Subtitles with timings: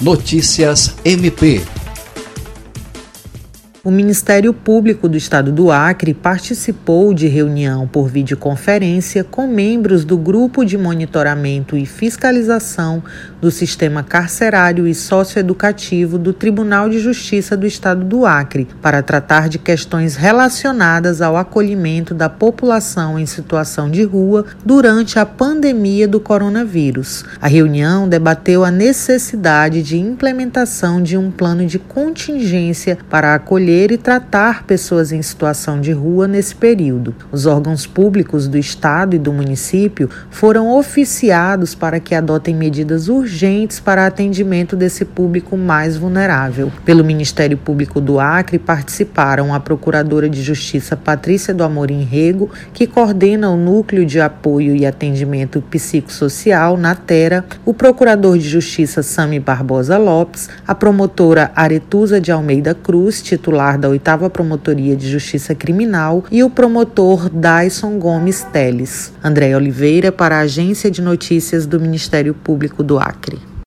[0.00, 1.77] Notícias MP
[3.84, 10.18] o Ministério Público do Estado do Acre participou de reunião por videoconferência com membros do
[10.18, 13.02] Grupo de Monitoramento e Fiscalização
[13.40, 19.48] do Sistema Carcerário e Socioeducativo do Tribunal de Justiça do Estado do Acre para tratar
[19.48, 26.18] de questões relacionadas ao acolhimento da população em situação de rua durante a pandemia do
[26.18, 27.24] coronavírus.
[27.40, 33.92] A reunião debateu a necessidade de implementação de um plano de contingência para acolher acolher
[33.92, 37.14] e tratar pessoas em situação de rua nesse período.
[37.30, 43.78] Os órgãos públicos do Estado e do município foram oficiados para que adotem medidas urgentes
[43.78, 46.72] para atendimento desse público mais vulnerável.
[46.84, 52.86] Pelo Ministério Público do Acre participaram a Procuradora de Justiça Patrícia do Amorim Rego, que
[52.86, 59.38] coordena o Núcleo de Apoio e Atendimento Psicossocial na Terra, o Procurador de Justiça Sami
[59.38, 65.54] Barbosa Lopes, a promotora Aretusa de Almeida Cruz, titular titular da oitava Promotoria de Justiça
[65.54, 69.12] Criminal, e o promotor Dyson Gomes Teles.
[69.22, 73.47] André Oliveira, para a Agência de Notícias do Ministério Público do Acre.